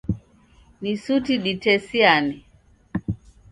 [0.81, 2.35] Ni suti ditesiane.